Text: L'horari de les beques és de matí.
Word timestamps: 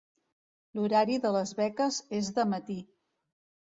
L'horari 0.79 1.19
de 1.27 1.33
les 1.37 1.53
beques 1.61 2.03
és 2.25 2.35
de 2.41 2.51
matí. 2.57 2.83